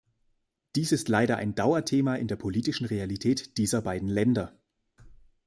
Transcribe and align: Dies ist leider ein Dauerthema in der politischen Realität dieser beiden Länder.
Dies 0.75 0.93
ist 0.93 1.09
leider 1.09 1.37
ein 1.37 1.53
Dauerthema 1.53 2.15
in 2.15 2.27
der 2.27 2.35
politischen 2.35 2.87
Realität 2.87 3.59
dieser 3.59 3.83
beiden 3.83 4.07
Länder. 4.09 4.57